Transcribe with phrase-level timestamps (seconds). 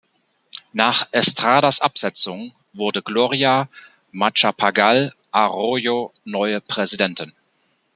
[0.73, 3.69] Nach Estradas Absetzung wurde Gloria
[4.11, 7.33] Macapagal Arroyo neue Präsidentin.